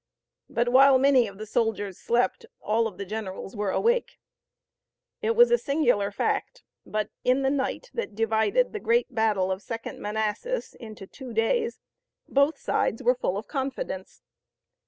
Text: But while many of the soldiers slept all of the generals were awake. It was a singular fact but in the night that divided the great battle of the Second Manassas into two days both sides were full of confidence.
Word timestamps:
But 0.49 0.69
while 0.69 0.97
many 0.97 1.27
of 1.27 1.37
the 1.37 1.45
soldiers 1.45 1.99
slept 1.99 2.47
all 2.59 2.87
of 2.87 2.97
the 2.97 3.05
generals 3.05 3.55
were 3.55 3.69
awake. 3.69 4.17
It 5.21 5.35
was 5.35 5.51
a 5.51 5.59
singular 5.59 6.09
fact 6.09 6.63
but 6.87 7.11
in 7.23 7.43
the 7.43 7.51
night 7.51 7.91
that 7.93 8.15
divided 8.15 8.73
the 8.73 8.79
great 8.79 9.13
battle 9.13 9.51
of 9.51 9.59
the 9.59 9.65
Second 9.65 10.01
Manassas 10.01 10.73
into 10.73 11.05
two 11.05 11.33
days 11.33 11.81
both 12.27 12.57
sides 12.57 13.03
were 13.03 13.13
full 13.13 13.37
of 13.37 13.47
confidence. 13.47 14.23